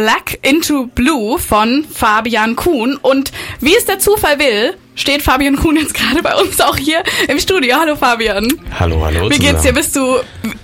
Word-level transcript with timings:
Black 0.00 0.38
into 0.40 0.86
Blue 0.86 1.38
von 1.38 1.84
Fabian 1.84 2.56
Kuhn. 2.56 2.96
Und 2.96 3.32
wie 3.60 3.76
es 3.76 3.84
der 3.84 3.98
Zufall 3.98 4.38
will, 4.38 4.74
steht 4.94 5.20
Fabian 5.20 5.56
Kuhn 5.56 5.76
jetzt 5.76 5.92
gerade 5.92 6.22
bei 6.22 6.34
uns 6.36 6.58
auch 6.62 6.78
hier 6.78 7.02
im 7.28 7.38
Studio. 7.38 7.76
Hallo 7.78 7.96
Fabian. 7.96 8.48
Hallo, 8.78 9.04
hallo. 9.04 9.28
Wie 9.28 9.38
geht's 9.38 9.60
dir? 9.60 9.74
Bist 9.74 9.94
du 9.94 10.16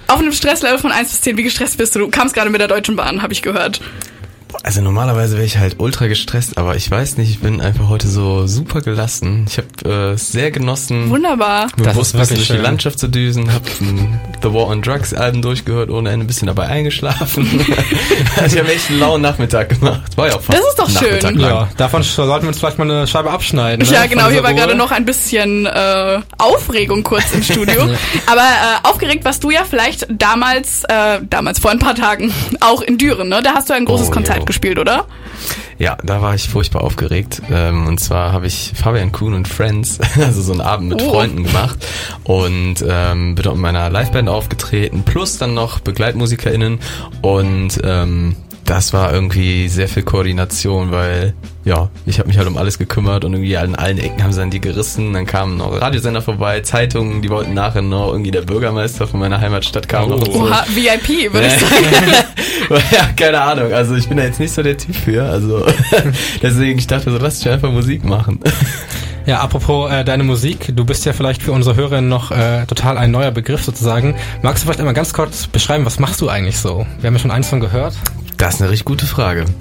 auf 0.06 0.20
einem 0.20 0.32
Stresslevel 0.32 0.78
von 0.78 0.90
1 0.90 1.10
bis 1.10 1.20
10? 1.20 1.36
Wie 1.36 1.42
gestresst 1.42 1.76
bist 1.76 1.94
du? 1.94 1.98
Du 1.98 2.08
kamst 2.08 2.34
gerade 2.34 2.48
mit 2.48 2.62
der 2.62 2.68
Deutschen 2.68 2.96
Bahn, 2.96 3.20
habe 3.20 3.34
ich 3.34 3.42
gehört. 3.42 3.82
Also 4.66 4.80
normalerweise 4.80 5.36
wäre 5.36 5.46
ich 5.46 5.58
halt 5.58 5.76
ultra 5.78 6.08
gestresst, 6.08 6.58
aber 6.58 6.74
ich 6.74 6.90
weiß 6.90 7.18
nicht, 7.18 7.30
ich 7.30 7.38
bin 7.38 7.60
einfach 7.60 7.88
heute 7.88 8.08
so 8.08 8.48
super 8.48 8.80
gelassen. 8.80 9.46
Ich 9.48 9.58
habe 9.58 10.12
äh, 10.14 10.16
sehr 10.16 10.50
genossen, 10.50 11.08
Wunderbar. 11.08 11.68
bewusst 11.76 12.16
ein 12.16 12.20
bisschen 12.20 12.34
durch 12.38 12.48
die 12.48 12.56
Landschaft 12.56 12.98
zu 12.98 13.06
düsen, 13.06 13.52
habe 13.52 13.64
The 14.42 14.52
War 14.52 14.66
on 14.66 14.82
Drugs 14.82 15.14
Alben 15.14 15.40
durchgehört, 15.40 15.88
ohne 15.88 16.10
Ende 16.10 16.24
ein 16.24 16.26
bisschen 16.26 16.48
dabei 16.48 16.66
eingeschlafen. 16.66 17.46
also 18.36 18.56
ich 18.56 18.60
habe 18.60 18.72
echt 18.74 18.90
einen 18.90 18.98
lauen 18.98 19.22
Nachmittag 19.22 19.68
gemacht. 19.68 20.16
War 20.16 20.26
ja 20.26 20.34
auch 20.34 20.40
fast 20.40 20.58
Das 20.58 20.66
ist 20.66 20.78
doch 20.80 20.90
schön. 20.90 21.20
Lang. 21.20 21.38
Ja, 21.48 21.68
davon 21.76 22.02
sollten 22.02 22.42
wir 22.42 22.48
uns 22.48 22.58
vielleicht 22.58 22.78
mal 22.78 22.90
eine 22.90 23.06
Scheibe 23.06 23.30
abschneiden. 23.30 23.86
Ne? 23.86 23.94
Ja, 23.94 24.06
genau. 24.06 24.30
Hier 24.30 24.42
war 24.42 24.52
gerade 24.52 24.74
noch 24.74 24.90
ein 24.90 25.04
bisschen 25.04 25.66
äh, 25.66 26.18
Aufregung 26.38 27.04
kurz 27.04 27.30
im 27.32 27.44
Studio. 27.44 27.82
Aber 28.26 28.40
äh, 28.42 28.88
aufgeregt 28.88 29.24
warst 29.24 29.44
du 29.44 29.52
ja 29.52 29.60
vielleicht 29.64 30.08
damals, 30.10 30.82
äh, 30.88 31.20
damals 31.30 31.60
vor 31.60 31.70
ein 31.70 31.78
paar 31.78 31.94
Tagen, 31.94 32.34
auch 32.60 32.80
in 32.80 32.98
Düren, 32.98 33.28
ne? 33.28 33.42
Da 33.44 33.54
hast 33.54 33.70
du 33.70 33.74
ein 33.74 33.84
großes 33.84 34.08
Oh, 34.08 34.10
Konzert 34.10 34.38
jo. 34.38 34.44
gespielt, 34.44 34.55
oder? 34.78 35.06
Ja, 35.78 35.96
da 36.02 36.22
war 36.22 36.34
ich 36.34 36.48
furchtbar 36.48 36.82
aufgeregt. 36.82 37.42
Ähm, 37.50 37.86
und 37.86 37.98
zwar 38.00 38.32
habe 38.32 38.46
ich 38.46 38.72
Fabian 38.74 39.12
Kuhn 39.12 39.34
und 39.34 39.46
Friends, 39.46 39.98
also 40.16 40.40
so 40.42 40.52
einen 40.52 40.62
Abend 40.62 40.88
mit 40.88 41.02
Oh. 41.02 41.10
Freunden 41.10 41.44
gemacht 41.44 41.78
und 42.24 42.76
ähm, 42.88 43.34
bin 43.34 43.42
dort 43.42 43.56
mit 43.56 43.62
meiner 43.62 43.90
Liveband 43.90 44.28
aufgetreten, 44.28 45.02
plus 45.04 45.36
dann 45.38 45.54
noch 45.54 45.80
BegleitmusikerInnen 45.80 46.78
und 47.22 47.78
ähm, 47.84 48.36
das 48.66 48.92
war 48.92 49.12
irgendwie 49.12 49.68
sehr 49.68 49.88
viel 49.88 50.02
Koordination, 50.02 50.90
weil 50.90 51.34
ja, 51.64 51.88
ich 52.04 52.18
habe 52.18 52.28
mich 52.28 52.38
halt 52.38 52.46
um 52.46 52.56
alles 52.56 52.78
gekümmert 52.78 53.24
und 53.24 53.32
irgendwie 53.32 53.56
an 53.56 53.74
allen 53.74 53.98
Ecken 53.98 54.22
haben 54.22 54.32
sie 54.32 54.40
dann 54.40 54.50
die 54.50 54.60
gerissen. 54.60 55.12
Dann 55.12 55.26
kamen 55.26 55.56
noch 55.56 55.80
Radiosender 55.80 56.22
vorbei, 56.22 56.60
Zeitungen, 56.60 57.22
die 57.22 57.30
wollten 57.30 57.54
nachher 57.54 57.82
noch 57.82 58.12
irgendwie 58.12 58.30
der 58.30 58.42
Bürgermeister 58.42 59.06
von 59.06 59.20
meiner 59.20 59.40
Heimatstadt 59.40 59.88
kam 59.88 60.10
noch. 60.10 60.18
und 60.20 60.32
so. 60.32 60.42
Oha, 60.42 60.64
VIP, 60.68 61.32
würde 61.32 61.46
ich 61.46 61.52
sagen. 61.54 62.84
ja, 62.92 63.08
keine 63.16 63.40
Ahnung. 63.40 63.72
Also 63.72 63.94
ich 63.94 64.08
bin 64.08 64.16
da 64.16 64.24
jetzt 64.24 64.40
nicht 64.40 64.52
so 64.52 64.62
der 64.62 64.76
Typ 64.76 64.94
für. 64.94 65.24
Also 65.24 65.64
deswegen, 66.42 66.78
ich 66.78 66.86
dachte 66.86 67.10
so, 67.10 67.18
lass 67.18 67.38
dich 67.38 67.50
einfach 67.50 67.70
Musik 67.70 68.04
machen. 68.04 68.40
Ja, 69.26 69.40
apropos 69.40 69.90
äh, 69.90 70.04
deine 70.04 70.22
Musik, 70.22 70.72
du 70.74 70.84
bist 70.84 71.04
ja 71.04 71.12
vielleicht 71.12 71.42
für 71.42 71.50
unsere 71.50 71.74
Hörerinnen 71.74 72.08
noch 72.08 72.30
äh, 72.30 72.64
total 72.66 72.96
ein 72.96 73.10
neuer 73.10 73.32
Begriff 73.32 73.64
sozusagen. 73.64 74.14
Magst 74.42 74.62
du 74.62 74.66
vielleicht 74.66 74.78
einmal 74.78 74.94
ganz 74.94 75.12
kurz 75.12 75.48
beschreiben, 75.48 75.84
was 75.84 75.98
machst 75.98 76.20
du 76.20 76.28
eigentlich 76.28 76.58
so? 76.58 76.86
Wir 77.00 77.08
haben 77.08 77.14
ja 77.14 77.20
schon 77.20 77.32
eins 77.32 77.48
von 77.48 77.58
gehört. 77.58 77.94
Das 78.36 78.54
ist 78.54 78.60
eine 78.60 78.70
richtig 78.70 78.84
gute 78.84 79.06
Frage. 79.06 79.44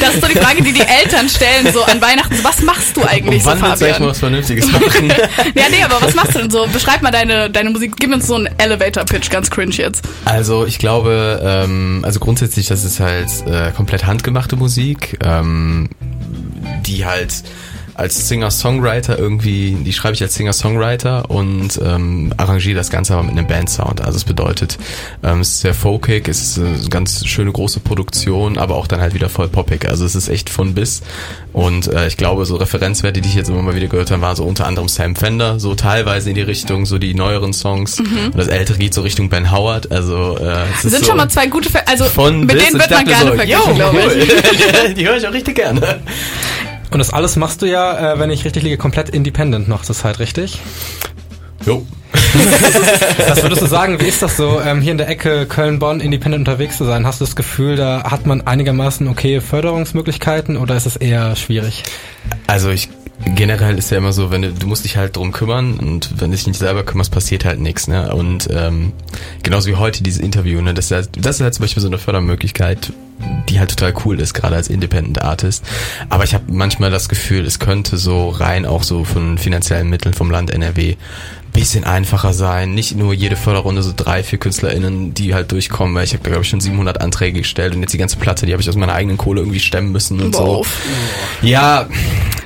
Das 0.00 0.14
ist 0.14 0.20
so 0.22 0.28
die 0.28 0.38
Frage, 0.38 0.62
die 0.62 0.72
die 0.72 0.80
Eltern 0.80 1.28
stellen, 1.28 1.72
so 1.72 1.82
an 1.82 2.00
Weihnachten. 2.00 2.36
So, 2.36 2.44
was 2.44 2.62
machst 2.62 2.96
du 2.96 3.02
eigentlich 3.02 3.44
Und 3.44 3.58
so, 3.58 3.60
wann 3.60 3.62
willst 3.62 3.82
du 3.82 3.86
mal 3.86 3.92
Fabian? 3.92 4.08
was 4.10 4.18
Vernünftiges 4.20 4.72
machen? 4.72 5.08
Ja, 5.54 5.64
nee, 5.70 5.82
aber 5.82 6.00
was 6.00 6.14
machst 6.14 6.36
du 6.36 6.38
denn 6.38 6.50
so? 6.50 6.66
Beschreib 6.72 7.02
mal 7.02 7.10
deine, 7.10 7.50
deine 7.50 7.70
Musik. 7.70 7.94
Gib 7.98 8.12
uns 8.14 8.28
so 8.28 8.36
einen 8.36 8.48
Elevator-Pitch, 8.58 9.28
ganz 9.30 9.50
cringe 9.50 9.72
jetzt. 9.74 10.04
Also 10.24 10.66
ich 10.66 10.78
glaube, 10.78 11.40
ähm, 11.42 12.00
also 12.04 12.20
grundsätzlich, 12.20 12.68
das 12.68 12.84
ist 12.84 13.00
halt 13.00 13.28
äh, 13.46 13.72
komplett 13.72 14.06
handgemachte 14.06 14.54
Musik, 14.54 15.18
ähm, 15.24 15.88
die 16.86 17.04
halt 17.06 17.42
als 17.98 18.28
Singer-Songwriter 18.28 19.18
irgendwie, 19.18 19.76
die 19.80 19.92
schreibe 19.92 20.14
ich 20.14 20.22
als 20.22 20.34
Singer-Songwriter 20.34 21.30
und 21.30 21.80
ähm, 21.84 22.32
arrangiere 22.36 22.76
das 22.76 22.90
Ganze 22.90 23.14
aber 23.14 23.24
mit 23.24 23.32
einem 23.32 23.48
Band-Sound. 23.48 24.00
Also 24.00 24.16
es 24.16 24.24
bedeutet, 24.24 24.78
ähm, 25.24 25.40
es 25.40 25.48
ist 25.48 25.60
sehr 25.60 25.74
folkig, 25.74 26.28
es 26.28 26.40
ist 26.42 26.58
eine 26.58 26.88
ganz 26.90 27.26
schöne 27.26 27.50
große 27.50 27.80
Produktion, 27.80 28.56
aber 28.56 28.76
auch 28.76 28.86
dann 28.86 29.00
halt 29.00 29.14
wieder 29.14 29.28
voll 29.28 29.48
poppig. 29.48 29.88
Also 29.88 30.04
es 30.04 30.14
ist 30.14 30.28
echt 30.28 30.48
von 30.48 30.74
bis. 30.74 31.02
Und 31.52 31.88
äh, 31.88 32.06
ich 32.06 32.16
glaube, 32.16 32.46
so 32.46 32.54
Referenzwerte, 32.54 33.20
die 33.20 33.28
ich 33.28 33.34
jetzt 33.34 33.48
immer 33.48 33.62
mal 33.62 33.74
wieder 33.74 33.88
gehört 33.88 34.12
habe, 34.12 34.22
waren 34.22 34.36
so 34.36 34.44
unter 34.44 34.66
anderem 34.66 34.86
Sam 34.86 35.16
Fender, 35.16 35.58
so 35.58 35.74
teilweise 35.74 36.28
in 36.28 36.36
die 36.36 36.42
Richtung, 36.42 36.86
so 36.86 36.98
die 36.98 37.14
neueren 37.14 37.52
Songs. 37.52 37.98
Und 37.98 38.36
das 38.36 38.46
ältere 38.46 38.78
geht 38.78 38.94
so 38.94 39.02
Richtung 39.02 39.28
Ben 39.28 39.50
Howard. 39.50 39.90
Also 39.90 40.38
äh, 40.38 40.66
es 40.72 40.82
sind 40.82 40.98
so 40.98 41.04
schon 41.04 41.16
mal 41.16 41.28
zwei 41.28 41.48
gute, 41.48 41.68
Ver 41.68 41.82
also 41.88 42.04
von 42.04 42.46
mit 42.46 42.60
denen 42.60 42.78
wird 42.78 42.90
man 42.90 43.04
gerne 43.04 43.30
so, 43.30 43.36
verglichen, 43.36 43.74
glaube 43.74 43.98
ich. 43.98 44.30
cool. 44.30 44.94
die 44.96 45.08
höre 45.08 45.16
ich 45.16 45.26
auch 45.26 45.32
richtig 45.32 45.56
gerne. 45.56 46.00
Und 46.90 46.98
das 46.98 47.12
alles 47.12 47.36
machst 47.36 47.62
du 47.62 47.66
ja, 47.66 48.14
äh, 48.14 48.18
wenn 48.18 48.30
ich 48.30 48.44
richtig 48.44 48.62
liege, 48.62 48.76
komplett 48.76 49.08
independent 49.10 49.68
noch 49.68 49.82
zur 49.82 49.94
Zeit, 49.94 50.18
richtig? 50.18 50.60
Jo. 51.66 51.86
Was 53.28 53.42
würdest 53.42 53.62
du 53.62 53.66
sagen, 53.66 54.00
wie 54.00 54.06
ist 54.06 54.22
das 54.22 54.36
so, 54.36 54.60
ähm, 54.60 54.80
hier 54.80 54.92
in 54.92 54.98
der 54.98 55.08
Ecke 55.08 55.46
Köln-Bonn 55.46 56.00
independent 56.00 56.46
unterwegs 56.46 56.76
zu 56.76 56.84
sein? 56.84 57.06
Hast 57.06 57.20
du 57.20 57.24
das 57.24 57.36
Gefühl, 57.36 57.76
da 57.76 58.04
hat 58.04 58.26
man 58.26 58.46
einigermaßen 58.46 59.08
okay 59.08 59.40
Förderungsmöglichkeiten 59.40 60.56
oder 60.56 60.76
ist 60.76 60.86
es 60.86 60.96
eher 60.96 61.36
schwierig? 61.36 61.84
Also 62.46 62.70
ich 62.70 62.88
generell 63.24 63.78
ist 63.78 63.90
ja 63.90 63.98
immer 63.98 64.12
so, 64.12 64.30
wenn 64.30 64.42
du, 64.42 64.52
du 64.52 64.66
musst 64.66 64.84
dich 64.84 64.96
halt 64.96 65.16
drum 65.16 65.32
kümmern 65.32 65.78
und 65.78 66.20
wenn 66.20 66.30
du 66.30 66.36
dich 66.36 66.46
nicht 66.46 66.58
selber 66.58 66.84
kümmerst, 66.84 67.12
passiert 67.12 67.44
halt 67.44 67.60
nichts, 67.60 67.88
ne? 67.88 68.14
Und 68.14 68.48
ähm, 68.52 68.92
genauso 69.42 69.68
wie 69.68 69.76
heute 69.76 70.02
dieses 70.02 70.20
Interview, 70.20 70.60
ne? 70.60 70.74
Das 70.74 70.86
ist, 70.86 70.90
halt, 70.92 71.10
das 71.16 71.36
ist 71.36 71.42
halt 71.42 71.54
zum 71.54 71.64
Beispiel 71.64 71.82
so 71.82 71.88
eine 71.88 71.98
Fördermöglichkeit, 71.98 72.92
die 73.48 73.58
halt 73.58 73.70
total 73.70 73.94
cool 74.04 74.20
ist, 74.20 74.34
gerade 74.34 74.56
als 74.56 74.68
Independent 74.68 75.22
Artist. 75.22 75.64
Aber 76.08 76.24
ich 76.24 76.34
habe 76.34 76.44
manchmal 76.48 76.90
das 76.90 77.08
Gefühl, 77.08 77.44
es 77.44 77.58
könnte 77.58 77.96
so 77.96 78.28
rein 78.28 78.64
auch 78.66 78.82
so 78.82 79.04
von 79.04 79.38
finanziellen 79.38 79.88
Mitteln 79.88 80.14
vom 80.14 80.30
Land 80.30 80.50
NRW 80.50 80.96
bisschen 81.52 81.84
einfacher 81.84 82.32
sein. 82.32 82.74
Nicht 82.74 82.96
nur 82.96 83.12
jede 83.12 83.36
Förderrunde 83.36 83.82
so 83.82 83.92
drei, 83.96 84.22
vier 84.22 84.38
KünstlerInnen, 84.38 85.14
die 85.14 85.34
halt 85.34 85.52
durchkommen, 85.52 85.94
weil 85.94 86.04
ich 86.04 86.12
habe 86.12 86.22
da 86.22 86.30
glaube 86.30 86.44
ich 86.44 86.48
schon 86.48 86.60
700 86.60 87.00
Anträge 87.00 87.40
gestellt 87.40 87.74
und 87.74 87.80
jetzt 87.80 87.92
die 87.92 87.98
ganze 87.98 88.16
Platte, 88.16 88.46
die 88.46 88.52
habe 88.52 88.62
ich 88.62 88.68
aus 88.68 88.76
meiner 88.76 88.94
eigenen 88.94 89.16
Kohle 89.16 89.40
irgendwie 89.40 89.60
stemmen 89.60 89.92
müssen 89.92 90.20
und 90.20 90.34
so. 90.34 90.44
Wow. 90.44 90.66
Ja, 91.42 91.88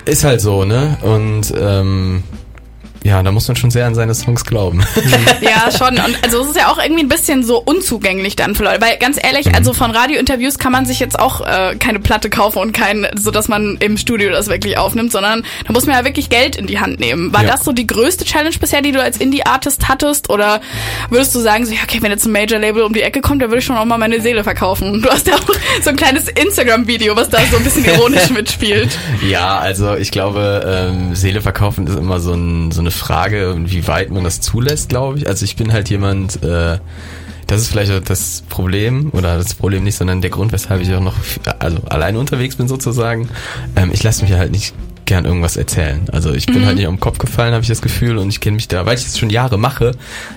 ist 0.04 0.24
halt 0.24 0.40
so, 0.40 0.64
ne? 0.64 0.98
Und 1.02 1.52
ähm, 1.58 2.22
ja, 3.04 3.22
da 3.22 3.32
muss 3.32 3.48
man 3.48 3.56
schon 3.56 3.70
sehr 3.70 3.86
an 3.86 3.94
seine 3.94 4.14
Songs 4.14 4.44
glauben. 4.44 4.84
Ja, 5.40 5.70
schon. 5.76 5.96
Und 5.98 6.18
also 6.22 6.42
es 6.42 6.48
ist 6.50 6.56
ja 6.56 6.68
auch 6.68 6.78
irgendwie 6.82 7.02
ein 7.02 7.08
bisschen 7.08 7.42
so 7.44 7.58
unzugänglich 7.58 8.36
dann 8.36 8.54
für 8.54 8.62
Leute. 8.64 8.80
Weil 8.80 8.96
ganz 8.98 9.18
ehrlich, 9.22 9.46
Mhm. 9.46 9.54
also 9.56 9.72
von 9.72 9.90
Radiointerviews 9.90 10.58
kann 10.58 10.70
man 10.72 10.86
sich 10.86 11.00
jetzt 11.00 11.18
auch 11.18 11.40
äh, 11.40 11.74
keine 11.76 11.98
Platte 11.98 12.30
kaufen 12.30 12.58
und 12.58 12.72
kein, 12.72 13.06
so 13.18 13.30
dass 13.32 13.48
man 13.48 13.76
im 13.80 13.96
Studio 13.96 14.30
das 14.30 14.48
wirklich 14.48 14.78
aufnimmt, 14.78 15.10
sondern 15.12 15.44
da 15.66 15.72
muss 15.72 15.86
man 15.86 15.96
ja 15.96 16.04
wirklich 16.04 16.30
Geld 16.30 16.54
in 16.56 16.66
die 16.66 16.78
Hand 16.78 17.00
nehmen. 17.00 17.32
War 17.32 17.42
Ja. 17.44 17.50
das 17.52 17.64
so 17.64 17.72
die 17.72 17.86
größte 17.86 18.24
Challenge 18.24 18.54
bisher, 18.60 18.82
die 18.82 18.92
du 18.92 19.02
als 19.02 19.16
Indie-Artist 19.18 19.88
hattest? 19.88 20.30
Oder 20.30 20.60
würdest 21.10 21.34
du 21.34 21.40
sagen, 21.40 21.66
so, 21.66 21.72
ja, 21.72 21.80
okay, 21.82 21.98
wenn 22.02 22.10
jetzt 22.12 22.24
ein 22.26 22.32
Major-Label 22.32 22.82
um 22.82 22.92
die 22.94 23.02
Ecke 23.02 23.20
kommt, 23.20 23.42
dann 23.42 23.50
würde 23.50 23.58
ich 23.58 23.64
schon 23.64 23.76
auch 23.76 23.84
mal 23.84 23.98
meine 23.98 24.20
Seele 24.20 24.44
verkaufen. 24.44 25.02
Du 25.02 25.10
hast 25.10 25.26
ja 25.26 25.34
auch 25.34 25.40
so 25.82 25.90
ein 25.90 25.96
kleines 25.96 26.28
Instagram-Video, 26.28 27.16
was 27.16 27.28
da 27.30 27.38
so 27.50 27.56
ein 27.56 27.64
bisschen 27.64 27.84
ironisch 27.84 28.30
mitspielt. 28.34 28.96
ja, 29.28 29.58
also 29.58 29.96
ich 29.96 30.12
glaube, 30.12 30.88
ähm, 30.92 31.14
Seele 31.16 31.40
verkaufen 31.40 31.86
ist 31.88 31.96
immer 31.98 32.20
so, 32.20 32.32
ein, 32.34 32.70
so 32.70 32.80
eine 32.80 32.91
Frage, 32.92 33.56
wie 33.66 33.86
weit 33.86 34.10
man 34.10 34.24
das 34.24 34.40
zulässt, 34.40 34.88
glaube 34.88 35.18
ich. 35.18 35.28
Also 35.28 35.44
ich 35.44 35.56
bin 35.56 35.72
halt 35.72 35.90
jemand, 35.90 36.42
äh, 36.42 36.78
das 37.46 37.60
ist 37.60 37.68
vielleicht 37.68 38.08
das 38.08 38.42
Problem, 38.48 39.10
oder 39.12 39.36
das 39.36 39.54
Problem 39.54 39.84
nicht, 39.84 39.96
sondern 39.96 40.20
der 40.20 40.30
Grund, 40.30 40.52
weshalb 40.52 40.80
ich 40.80 40.94
auch 40.94 41.00
noch 41.00 41.16
also 41.58 41.78
allein 41.88 42.16
unterwegs 42.16 42.56
bin 42.56 42.68
sozusagen. 42.68 43.28
Ähm, 43.76 43.90
ich 43.92 44.02
lasse 44.02 44.24
mich 44.24 44.32
halt 44.32 44.52
nicht 44.52 44.74
gern 45.04 45.24
irgendwas 45.24 45.56
erzählen. 45.56 46.08
Also 46.12 46.32
ich 46.32 46.46
bin 46.46 46.64
halt 46.64 46.76
nicht 46.76 46.86
am 46.86 47.00
Kopf 47.00 47.18
gefallen, 47.18 47.52
habe 47.52 47.62
ich 47.62 47.68
das 47.68 47.82
Gefühl, 47.82 48.18
und 48.18 48.28
ich 48.28 48.40
kenne 48.40 48.56
mich 48.56 48.68
da, 48.68 48.86
weil 48.86 48.96
ich 48.96 49.04
das 49.04 49.18
schon 49.18 49.30
Jahre 49.30 49.58
mache, 49.58 49.92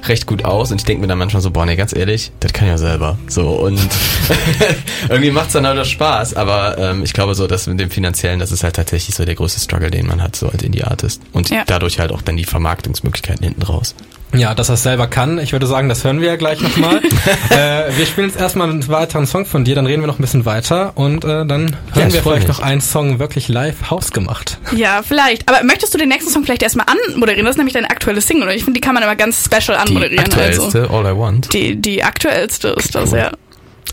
recht 0.07 0.25
gut 0.25 0.43
aus. 0.45 0.71
Und 0.71 0.77
ich 0.81 0.85
denke 0.85 1.01
mir 1.01 1.07
dann 1.07 1.17
manchmal 1.17 1.41
so, 1.41 1.51
boah, 1.51 1.65
nee, 1.65 1.75
ganz 1.75 1.95
ehrlich, 1.95 2.31
das 2.39 2.53
kann 2.53 2.67
ich 2.67 2.71
ja 2.71 2.77
selber. 2.77 3.17
So 3.27 3.49
und 3.49 3.79
irgendwie 5.09 5.31
macht's 5.31 5.53
dann 5.53 5.65
halt 5.67 5.79
auch 5.79 5.85
Spaß. 5.85 6.35
Aber 6.35 6.77
ähm, 6.77 7.03
ich 7.03 7.13
glaube 7.13 7.35
so, 7.35 7.47
dass 7.47 7.67
mit 7.67 7.79
dem 7.79 7.89
finanziellen, 7.91 8.39
das 8.39 8.51
ist 8.51 8.63
halt 8.63 8.75
tatsächlich 8.75 9.15
so 9.15 9.25
der 9.25 9.35
größte 9.35 9.59
Struggle, 9.59 9.91
den 9.91 10.07
man 10.07 10.21
hat, 10.21 10.35
so 10.35 10.49
als 10.49 10.63
Indie-Artist. 10.63 11.21
Und 11.33 11.49
Ja. 11.49 11.63
dadurch 11.65 11.99
halt 11.99 12.11
auch 12.11 12.21
dann 12.21 12.37
die 12.37 12.45
Vermarktungsmöglichkeiten 12.45 13.43
hinten 13.43 13.61
raus. 13.63 13.95
Ja, 14.37 14.53
dass 14.53 14.69
er 14.69 14.75
es 14.75 14.83
selber 14.83 15.07
kann. 15.07 15.37
Ich 15.39 15.51
würde 15.51 15.67
sagen, 15.67 15.89
das 15.89 16.03
hören 16.03 16.19
wir 16.21 16.27
ja 16.27 16.35
gleich 16.35 16.59
nochmal. 16.61 17.01
äh, 17.49 17.97
wir 17.97 18.05
spielen 18.05 18.27
jetzt 18.27 18.39
erstmal 18.39 18.69
einen 18.69 18.87
weiteren 18.87 19.25
Song 19.25 19.45
von 19.45 19.63
dir, 19.65 19.75
dann 19.75 19.85
reden 19.85 20.01
wir 20.01 20.07
noch 20.07 20.19
ein 20.19 20.21
bisschen 20.21 20.45
weiter 20.45 20.93
und 20.95 21.23
äh, 21.23 21.45
dann 21.45 21.75
Ja, 21.89 21.95
hören 21.95 22.07
ich 22.09 22.13
wir 22.15 22.21
vielleicht 22.23 22.47
mich. 22.47 22.57
noch 22.57 22.59
einen 22.63 22.81
Song 22.81 23.19
wirklich 23.19 23.47
live 23.47 23.89
hausgemacht. 23.89 24.59
Ja, 24.75 25.01
vielleicht. 25.03 25.47
Aber 25.49 25.63
möchtest 25.63 25.93
du 25.93 25.97
den 25.97 26.09
nächsten 26.09 26.31
Song 26.31 26.43
vielleicht 26.43 26.63
erstmal 26.63 26.85
anmoderieren? 26.87 27.45
Das 27.45 27.53
ist 27.55 27.57
nämlich 27.57 27.73
deine 27.73 27.89
aktuelle 27.89 28.21
Single. 28.21 28.47
Und 28.49 28.55
ich 28.55 28.63
finde, 28.63 28.79
die 28.79 28.81
kann 28.85 28.93
man 28.93 29.03
immer 29.03 29.15
ganz 29.15 29.43
special 29.45 29.77
Die 29.77 29.87
anmoderieren. 29.89 30.25
aktuellste, 30.25 30.81
Also. 30.81 30.93
All 30.95 31.05
I 31.05 31.17
Want. 31.17 31.53
Die, 31.53 31.75
die 31.79 32.03
aktuellste 32.03 32.69
ist 32.69 32.93
das, 32.95 33.11
Cool. 33.11 33.19
ja. 33.19 33.31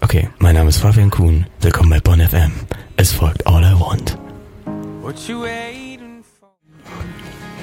Okay, 0.01 0.29
mein 0.39 0.55
Name 0.57 0.69
ist 0.69 0.79
Fabian 0.79 1.11
Kuhn. 1.11 1.47
Willkommen 1.61 1.91
bei 1.91 2.01
Bonn 2.01 2.21
FM. 2.21 2.51
Es 2.97 3.13
folgt 3.13 3.47
All 3.47 3.63
I 3.63 3.79
Want. 3.79 4.19
What 5.03 5.15
you 5.29 5.41
for? 5.41 5.92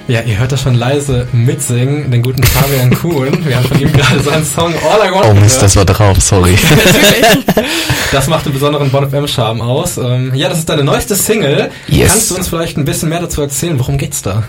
Ja, 0.09 0.21
ihr 0.21 0.39
hört 0.39 0.51
das 0.51 0.63
schon 0.63 0.73
leise 0.73 1.27
mitsingen, 1.33 2.09
den 2.09 2.23
guten 2.23 2.41
Fabian 2.41 2.89
Kuhn. 2.89 3.45
Wir 3.45 3.57
haben 3.57 3.65
von 3.65 3.79
ihm 3.79 3.93
gerade 3.93 4.19
seinen 4.23 4.43
Song 4.43 4.73
All 4.73 5.07
I 5.07 5.13
Want 5.13 5.25
Oh 5.27 5.33
Mist, 5.35 5.57
gehört. 5.57 5.61
das 5.61 5.75
war 5.75 5.85
drauf, 5.85 6.19
sorry. 6.19 6.55
Das 8.11 8.25
macht 8.25 8.47
den 8.47 8.53
besonderen 8.53 8.89
Bon 8.89 9.07
FM 9.07 9.27
Charme 9.27 9.61
aus. 9.61 9.99
Ähm, 9.99 10.33
ja, 10.33 10.49
das 10.49 10.57
ist 10.57 10.67
deine 10.69 10.83
neueste 10.83 11.13
Single. 11.13 11.69
Yes. 11.87 12.11
Kannst 12.11 12.31
du 12.31 12.35
uns 12.37 12.47
vielleicht 12.47 12.75
ein 12.75 12.83
bisschen 12.85 13.09
mehr 13.09 13.19
dazu 13.19 13.39
erzählen? 13.43 13.77
Worum 13.77 13.99
geht's 13.99 14.23
da? 14.23 14.45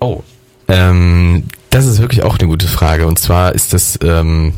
Oh. 0.00 0.22
Ähm, 0.68 1.44
das 1.70 1.86
ist 1.86 2.02
wirklich 2.02 2.22
auch 2.22 2.38
eine 2.38 2.46
gute 2.46 2.68
Frage. 2.68 3.06
Und 3.06 3.18
zwar 3.18 3.54
ist 3.54 3.72
das, 3.72 3.98
ähm, 4.04 4.52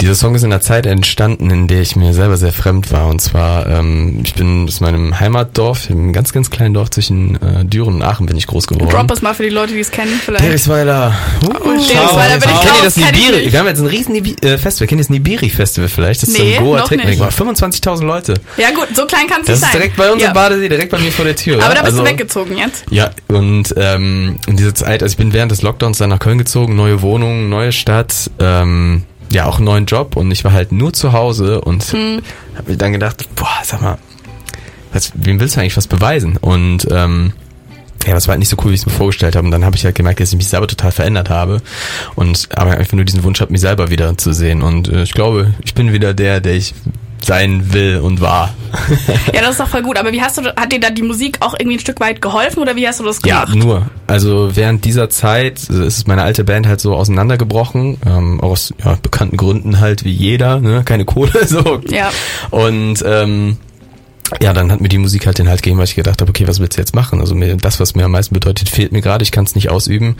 Dieser 0.00 0.14
Song 0.14 0.36
ist 0.36 0.44
in 0.44 0.52
einer 0.52 0.60
Zeit 0.60 0.86
entstanden, 0.86 1.50
in 1.50 1.66
der 1.66 1.80
ich 1.80 1.96
mir 1.96 2.14
selber 2.14 2.36
sehr 2.36 2.52
fremd 2.52 2.92
war. 2.92 3.08
Und 3.08 3.20
zwar, 3.20 3.66
ähm, 3.66 4.20
ich 4.22 4.32
bin 4.34 4.66
aus 4.68 4.78
meinem 4.80 5.18
Heimatdorf, 5.18 5.90
in 5.90 5.98
einem 5.98 6.12
ganz, 6.12 6.32
ganz 6.32 6.50
kleinen 6.50 6.72
Dorf 6.72 6.90
zwischen 6.90 7.34
äh, 7.42 7.64
Düren 7.64 7.94
und 7.96 8.02
Aachen 8.02 8.26
bin 8.26 8.36
ich 8.36 8.46
groß 8.46 8.68
geworden. 8.68 8.88
Drop 8.90 9.10
es 9.10 9.22
mal 9.22 9.34
für 9.34 9.42
die 9.42 9.48
Leute, 9.48 9.72
die 9.74 9.80
es 9.80 9.90
kennen, 9.90 10.20
vielleicht. 10.24 10.44
Derisweiler. 10.44 11.16
Uh, 11.44 11.48
Derisweiler 11.48 12.38
bin 12.38 12.48
ich 12.48 12.60
Kennt 12.60 12.76
ihr 12.78 12.84
das 12.84 12.96
Nibiri? 12.96 13.52
Wir 13.52 13.58
haben 13.58 13.66
jetzt 13.66 13.80
ein 13.80 13.86
riesen 13.86 14.12
Nibi 14.12 14.36
äh, 14.40 14.56
Festival. 14.56 14.86
Kennt 14.86 15.00
ihr 15.00 15.04
das 15.04 15.10
Nibiri 15.10 15.50
Festival 15.50 15.88
vielleicht? 15.88 16.22
Das 16.22 16.28
ist 16.28 16.38
Nee, 16.38 16.52
so 16.54 16.58
ein 16.60 16.64
Goa 16.64 16.82
Technik. 16.82 17.18
nicht. 17.18 17.20
25.000 17.22 18.04
Leute. 18.04 18.34
Ja 18.56 18.70
gut, 18.70 18.86
so 18.94 19.04
klein 19.04 19.26
kann 19.26 19.40
es 19.42 19.48
nicht 19.48 19.50
Das 19.50 19.54
ist 19.56 19.60
sein. 19.62 19.72
direkt 19.72 19.96
bei 19.96 20.12
uns 20.12 20.22
ja. 20.22 20.28
im 20.28 20.34
Badesee, 20.34 20.68
direkt 20.68 20.92
bei 20.92 20.98
mir 21.00 21.10
vor 21.10 21.24
der 21.24 21.34
Tür. 21.34 21.56
Aber 21.56 21.74
da 21.74 21.80
ja? 21.80 21.82
bist 21.82 21.94
Also- 21.94 22.04
du 22.04 22.08
weggezogen 22.08 22.56
jetzt. 22.56 22.84
Ja, 22.90 23.10
und 23.26 23.74
ähm, 23.76 24.36
in 24.46 24.56
dieser 24.56 24.76
Zeit, 24.76 25.02
also 25.02 25.12
ich 25.12 25.16
bin 25.18 25.32
während 25.32 25.50
des 25.50 25.62
Lockdowns 25.62 25.98
dann 25.98 26.10
nach 26.10 26.20
Köln 26.20 26.38
gezogen, 26.38 26.76
neue 26.76 27.02
Wohnung, 27.02 27.48
neue 27.48 27.72
Stadt, 27.72 28.30
ähm, 28.38 29.02
ja 29.32 29.46
auch 29.46 29.56
einen 29.56 29.64
neuen 29.66 29.86
Job 29.86 30.16
und 30.16 30.30
ich 30.30 30.44
war 30.44 30.52
halt 30.52 30.72
nur 30.72 30.92
zu 30.92 31.12
Hause 31.12 31.60
und 31.60 31.82
Hm. 31.84 32.20
habe 32.56 32.70
mir 32.70 32.76
dann 32.76 32.92
gedacht, 32.92 33.28
boah, 33.34 33.48
sag 33.62 33.82
mal, 33.82 33.98
was, 34.92 35.12
wem 35.14 35.38
willst 35.40 35.56
du 35.56 35.60
eigentlich 35.60 35.76
was 35.76 35.86
beweisen? 35.86 36.36
Und 36.38 36.86
ähm, 36.90 37.32
ja, 38.06 38.14
das 38.14 38.26
war 38.26 38.32
halt 38.32 38.38
nicht 38.38 38.48
so 38.48 38.56
cool, 38.64 38.70
wie 38.70 38.74
ich 38.74 38.80
es 38.80 38.86
mir 38.86 38.92
vorgestellt 38.92 39.36
habe. 39.36 39.44
Und 39.44 39.50
dann 39.50 39.64
habe 39.64 39.76
ich 39.76 39.84
halt 39.84 39.94
gemerkt, 39.94 40.20
dass 40.20 40.30
ich 40.30 40.36
mich 40.36 40.48
selber 40.48 40.66
total 40.66 40.92
verändert 40.92 41.28
habe. 41.28 41.60
Und 42.14 42.48
aber 42.56 42.70
einfach 42.72 42.94
nur 42.94 43.04
diesen 43.04 43.22
Wunsch 43.22 43.40
habe, 43.40 43.52
mich 43.52 43.60
selber 43.60 43.90
wieder 43.90 44.16
zu 44.16 44.32
sehen. 44.32 44.62
Und 44.62 44.88
äh, 44.88 45.02
ich 45.02 45.12
glaube, 45.12 45.52
ich 45.62 45.74
bin 45.74 45.92
wieder 45.92 46.14
der, 46.14 46.40
der 46.40 46.54
ich 46.54 46.74
sein 47.24 47.72
will 47.72 47.98
und 48.00 48.20
war. 48.20 48.54
Ja, 49.32 49.40
das 49.40 49.52
ist 49.52 49.60
doch 49.60 49.68
voll 49.68 49.82
gut. 49.82 49.96
Aber 49.98 50.12
wie 50.12 50.20
hast 50.20 50.38
du, 50.38 50.42
hat 50.42 50.72
dir 50.72 50.80
da 50.80 50.90
die 50.90 51.02
Musik 51.02 51.38
auch 51.40 51.54
irgendwie 51.58 51.76
ein 51.76 51.80
Stück 51.80 52.00
weit 52.00 52.20
geholfen 52.20 52.60
oder 52.60 52.76
wie 52.76 52.86
hast 52.86 53.00
du 53.00 53.04
das 53.04 53.20
Ja, 53.24 53.44
gemacht? 53.44 53.58
nur. 53.58 53.86
Also 54.06 54.50
während 54.54 54.84
dieser 54.84 55.08
Zeit 55.10 55.68
äh, 55.70 55.86
ist 55.86 56.06
meine 56.08 56.22
alte 56.22 56.44
Band 56.44 56.66
halt 56.66 56.80
so 56.80 56.94
auseinandergebrochen, 56.94 57.98
ähm, 58.06 58.40
aus 58.40 58.72
ja, 58.84 58.96
bekannten 59.02 59.36
Gründen 59.36 59.80
halt 59.80 60.04
wie 60.04 60.10
jeder, 60.12 60.60
ne? 60.60 60.82
keine 60.84 61.04
Kohle 61.04 61.32
so. 61.46 61.80
Ja. 61.88 62.10
Und 62.50 63.02
ähm, 63.06 63.56
ja, 64.40 64.52
dann 64.52 64.70
hat 64.70 64.80
mir 64.80 64.88
die 64.88 64.98
Musik 64.98 65.26
halt 65.26 65.38
den 65.38 65.48
Halt 65.48 65.62
gegeben, 65.62 65.78
weil 65.78 65.84
ich 65.86 65.94
gedacht 65.94 66.20
habe, 66.20 66.30
okay, 66.30 66.46
was 66.46 66.60
willst 66.60 66.76
du 66.76 66.80
jetzt 66.80 66.94
machen? 66.94 67.20
Also 67.20 67.34
mir, 67.34 67.56
das, 67.56 67.80
was 67.80 67.94
mir 67.94 68.04
am 68.04 68.12
meisten 68.12 68.34
bedeutet, 68.34 68.68
fehlt 68.68 68.92
mir 68.92 69.00
gerade, 69.00 69.22
ich 69.22 69.32
kann 69.32 69.44
es 69.44 69.54
nicht 69.54 69.70
ausüben. 69.70 70.16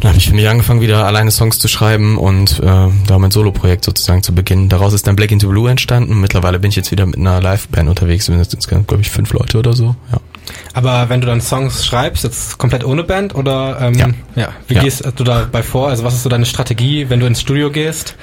Dann 0.00 0.08
habe 0.10 0.18
ich 0.18 0.28
für 0.28 0.34
mich 0.34 0.48
angefangen, 0.48 0.80
wieder 0.80 1.04
alleine 1.06 1.30
Songs 1.30 1.58
zu 1.58 1.68
schreiben 1.68 2.18
und 2.18 2.58
äh, 2.60 2.62
da 3.06 3.18
mein 3.18 3.30
Solo-Projekt 3.30 3.84
sozusagen 3.84 4.22
zu 4.22 4.34
beginnen. 4.34 4.68
Daraus 4.68 4.92
ist 4.92 5.06
dann 5.06 5.16
Black 5.16 5.30
into 5.30 5.48
Blue 5.48 5.70
entstanden. 5.70 6.20
Mittlerweile 6.20 6.58
bin 6.58 6.70
ich 6.70 6.76
jetzt 6.76 6.90
wieder 6.90 7.06
mit 7.06 7.16
einer 7.16 7.40
Live-Band 7.40 7.88
unterwegs. 7.88 8.28
Wir 8.28 8.34
sind 8.34 8.42
jetzt 8.42 8.54
insgesamt, 8.54 8.88
glaube 8.88 9.02
ich, 9.02 9.10
fünf 9.10 9.32
Leute 9.32 9.58
oder 9.58 9.72
so. 9.72 9.96
Ja. 10.12 10.18
Aber 10.74 11.08
wenn 11.08 11.20
du 11.20 11.26
dann 11.26 11.40
Songs 11.40 11.84
schreibst, 11.84 12.22
jetzt 12.24 12.56
komplett 12.58 12.84
ohne 12.84 13.02
Band 13.02 13.34
oder 13.34 13.78
ähm, 13.80 13.94
Ja. 13.94 14.08
ja. 14.36 14.48
wie 14.68 14.74
Ja. 14.74 14.82
gehst 14.82 15.04
du 15.16 15.24
dabei 15.24 15.62
vor? 15.62 15.88
Also 15.88 16.04
was 16.04 16.14
ist 16.14 16.22
so 16.22 16.28
deine 16.28 16.46
Strategie, 16.46 17.06
wenn 17.10 17.20
du 17.20 17.26
ins 17.26 17.40
Studio 17.40 17.70
gehst? 17.70 18.14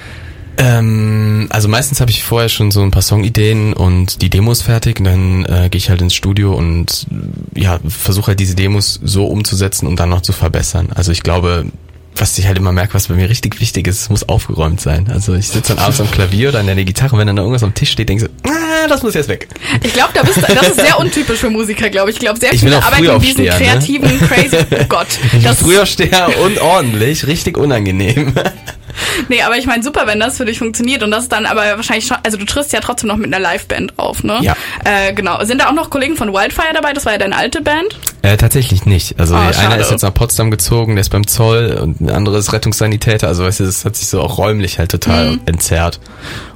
Ähm, 0.56 1.46
also 1.50 1.68
meistens 1.68 2.00
habe 2.00 2.10
ich 2.10 2.22
vorher 2.22 2.48
schon 2.48 2.70
so 2.70 2.82
ein 2.82 2.90
paar 2.90 3.02
Songideen 3.02 3.72
und 3.72 4.22
die 4.22 4.30
Demos 4.30 4.62
fertig 4.62 4.98
und 5.00 5.04
dann 5.04 5.44
äh, 5.46 5.68
gehe 5.68 5.78
ich 5.78 5.90
halt 5.90 6.00
ins 6.00 6.14
Studio 6.14 6.54
und 6.54 7.06
ja, 7.54 7.80
versuche 7.88 8.28
halt 8.28 8.40
diese 8.40 8.54
Demos 8.54 9.00
so 9.02 9.26
umzusetzen 9.26 9.86
und 9.86 9.98
dann 9.98 10.10
noch 10.10 10.20
zu 10.22 10.32
verbessern. 10.32 10.88
Also 10.94 11.10
ich 11.12 11.22
glaube, 11.22 11.66
was 12.16 12.38
ich 12.38 12.46
halt 12.46 12.56
immer 12.58 12.70
merke, 12.70 12.94
was 12.94 13.08
bei 13.08 13.14
mir 13.14 13.28
richtig 13.28 13.60
wichtig 13.60 13.88
ist, 13.88 14.02
es 14.02 14.10
muss 14.10 14.28
aufgeräumt 14.28 14.80
sein. 14.80 15.08
Also 15.12 15.34
ich 15.34 15.48
sitze 15.48 15.74
dann 15.74 15.82
abends 15.84 16.00
am 16.00 16.10
Klavier 16.10 16.50
oder 16.50 16.60
an 16.60 16.66
der 16.66 16.76
Gitarre 16.84 17.14
und 17.14 17.18
wenn 17.18 17.26
dann 17.26 17.34
da 17.36 17.42
irgendwas 17.42 17.64
am 17.64 17.74
Tisch 17.74 17.90
steht, 17.90 18.08
denke 18.08 18.26
ich 18.26 18.30
so, 18.44 18.50
ah, 18.52 18.86
das 18.88 19.02
muss 19.02 19.14
jetzt 19.14 19.28
weg. 19.28 19.48
Ich 19.82 19.92
glaube, 19.92 20.10
da 20.14 20.22
bist 20.22 20.38
das 20.40 20.68
ist 20.68 20.76
sehr 20.76 20.98
untypisch 21.00 21.40
für 21.40 21.50
Musiker, 21.50 21.90
glaube 21.90 22.10
ich. 22.10 22.16
Ich 22.16 22.20
glaube, 22.20 22.38
sehr 22.38 22.52
Ich 22.52 22.60
viele 22.60 22.76
arbeiten 22.76 23.02
in 23.04 23.10
Frühaufsteher, 23.10 23.58
ne? 23.58 23.64
kreativen, 23.64 24.20
crazy, 24.20 24.56
oh 24.70 24.84
Gott. 24.88 25.08
Ich 25.24 25.30
bin 25.32 25.42
Das, 25.42 25.58
früher 25.58 25.86
steher 25.86 26.28
und 26.44 26.60
ordentlich, 26.60 27.26
richtig 27.26 27.56
unangenehm. 27.58 28.32
Nee, 29.28 29.42
aber 29.42 29.56
ich 29.58 29.66
meine, 29.66 29.82
super, 29.82 30.06
wenn 30.06 30.20
das 30.20 30.36
für 30.36 30.44
dich 30.44 30.58
funktioniert 30.58 31.02
und 31.02 31.10
das 31.10 31.24
ist 31.24 31.32
dann 31.32 31.46
aber 31.46 31.62
wahrscheinlich 31.76 32.06
schon, 32.06 32.16
also 32.24 32.36
du 32.36 32.44
triffst 32.44 32.72
ja 32.72 32.80
trotzdem 32.80 33.08
noch 33.08 33.16
mit 33.16 33.32
einer 33.34 33.38
Liveband 33.40 33.98
auf, 33.98 34.24
ne? 34.24 34.38
Ja. 34.42 34.56
Äh, 34.84 35.12
genau. 35.14 35.42
Sind 35.44 35.60
da 35.60 35.68
auch 35.68 35.72
noch 35.74 35.90
Kollegen 35.90 36.16
von 36.16 36.32
Wildfire 36.32 36.72
dabei? 36.74 36.92
Das 36.92 37.04
war 37.06 37.12
ja 37.12 37.18
deine 37.18 37.36
alte 37.36 37.60
Band. 37.62 37.98
Äh, 38.22 38.36
tatsächlich 38.36 38.86
nicht. 38.86 39.18
Also 39.20 39.34
Ah, 39.34 39.42
einer 39.42 39.52
schade. 39.52 39.80
ist 39.82 39.90
jetzt 39.90 40.02
nach 40.02 40.14
Potsdam 40.14 40.50
gezogen, 40.50 40.94
der 40.96 41.02
ist 41.02 41.10
beim 41.10 41.26
Zoll 41.26 41.78
und 41.80 42.00
ein 42.00 42.10
anderes 42.10 42.52
Rettungssanitäter. 42.52 43.28
Also 43.28 43.44
weißt 43.44 43.60
du, 43.60 43.64
das 43.64 43.84
hat 43.84 43.96
sich 43.96 44.08
so 44.08 44.20
auch 44.20 44.38
räumlich 44.38 44.78
halt 44.78 44.90
total 44.90 45.32
Mhm. 45.32 45.40
entzerrt. 45.46 46.00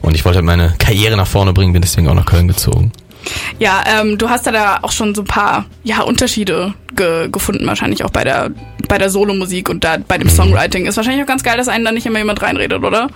Und 0.00 0.14
ich 0.14 0.24
wollte 0.24 0.36
halt 0.38 0.46
meine 0.46 0.74
Karriere 0.78 1.16
nach 1.16 1.26
vorne 1.26 1.52
bringen, 1.52 1.72
bin 1.72 1.82
deswegen 1.82 2.08
auch 2.08 2.14
nach 2.14 2.26
Köln 2.26 2.48
gezogen. 2.48 2.92
Ja, 3.58 3.82
ähm, 4.00 4.16
du 4.16 4.30
hast 4.30 4.46
ja 4.46 4.52
da 4.52 4.78
auch 4.82 4.92
schon 4.92 5.14
so 5.14 5.22
ein 5.22 5.26
paar 5.26 5.66
ja, 5.84 6.00
Unterschiede 6.00 6.72
ge 6.96 7.28
gefunden, 7.30 7.66
wahrscheinlich 7.66 8.04
auch 8.04 8.10
bei 8.10 8.24
der 8.24 8.50
bei 8.88 8.98
der 8.98 9.10
Solomusik 9.10 9.68
und 9.68 9.84
da 9.84 9.96
bei 10.06 10.16
Mhm. 10.16 10.22
dem 10.22 10.30
Songwriting. 10.30 10.86
Ist 10.86 10.96
wahrscheinlich 10.96 11.22
auch 11.22 11.28
ganz 11.28 11.42
geil, 11.42 11.56
dass 11.56 11.68
einen 11.68 11.84
da 11.84 11.92
nicht 11.92 12.06
immer 12.06 12.18
jemand 12.18 12.42
reinredet, 12.42 12.82
oder? 12.82 13.08